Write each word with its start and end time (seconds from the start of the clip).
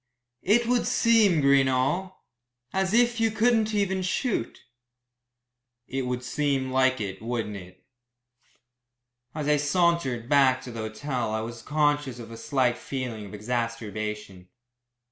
"It 0.41 0.65
would 0.65 0.87
seem, 0.87 1.43
Greenall, 1.43 2.15
as 2.73 2.91
if 2.91 3.19
you 3.19 3.29
couldn't 3.29 3.71
even 3.75 4.01
shoot." 4.01 4.61
"It 5.87 6.07
would 6.07 6.23
seem 6.23 6.71
like 6.71 6.99
it, 6.99 7.21
wouldn't 7.21 7.55
it." 7.57 7.85
As 9.35 9.47
I 9.47 9.57
sauntered 9.57 10.27
back 10.27 10.59
to 10.63 10.71
the 10.71 10.79
hotel 10.79 11.29
I 11.35 11.41
was 11.41 11.61
conscious 11.61 12.17
of 12.17 12.31
a 12.31 12.37
slight 12.37 12.79
feeling 12.79 13.27
of 13.27 13.35
exacerbation. 13.35 14.47